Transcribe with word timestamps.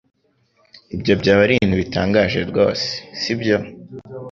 Ibyo 0.95 1.13
byaba 1.21 1.41
ari 1.45 1.53
ibintu 1.55 1.75
bitangaje 1.83 2.39
rwose, 2.49 2.87
sibyo? 3.19 3.57